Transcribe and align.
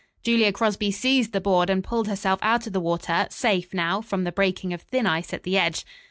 Julia 0.23 0.51
Crosby 0.51 0.89
seized 0.89 1.31
the 1.31 1.39
board 1.39 1.69
and 1.69 1.83
pulled 1.83 2.07
herself 2.07 2.39
out 2.41 2.65
of 2.65 2.73
the 2.73 2.79
water, 2.79 3.27
safe, 3.29 3.71
now, 3.71 4.01
from 4.01 4.23
the 4.23 4.31
breaking 4.31 4.73
of 4.73 4.81
thin 4.81 5.05
ice 5.05 5.31
at 5.31 5.43
the 5.43 5.59
edge. 5.59 5.85